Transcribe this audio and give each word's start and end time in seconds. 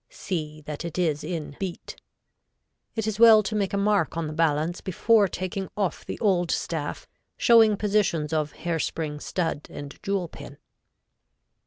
See 0.09 0.61
that 0.61 0.83
it 0.83 0.97
is 0.97 1.23
in 1.23 1.55
beat. 1.59 1.95
It 2.95 3.05
is 3.05 3.19
well 3.19 3.43
to 3.43 3.53
make 3.55 3.71
a 3.71 3.77
mark 3.77 4.17
on 4.17 4.25
the 4.25 4.33
balance 4.33 4.81
before 4.81 5.27
taking 5.27 5.69
off 5.77 6.03
the 6.03 6.19
old 6.19 6.49
staff, 6.49 7.07
showing 7.37 7.77
positions 7.77 8.33
of 8.33 8.53
hair 8.53 8.79
spring 8.79 9.19
stud 9.19 9.67
and 9.69 10.01
jewel 10.01 10.27
pin. 10.27 10.57